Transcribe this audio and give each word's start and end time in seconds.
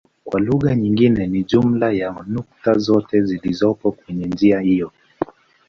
Kwa 0.23 0.39
lugha 0.39 0.75
nyingine 0.75 1.27
ni 1.27 1.43
jumla 1.43 1.91
ya 1.91 2.25
nukta 2.27 2.73
zote 2.77 3.21
zilizopo 3.21 3.91
kwenye 3.91 4.25
njia 4.25 4.59
hiyo. 4.59 4.91